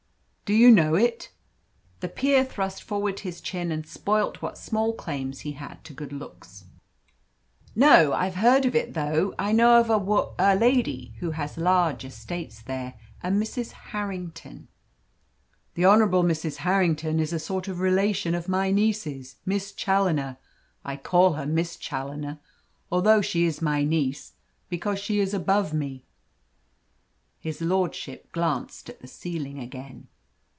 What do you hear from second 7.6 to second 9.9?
"No; I've heard of it, though. I know of